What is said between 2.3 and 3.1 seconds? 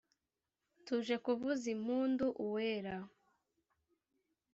uwera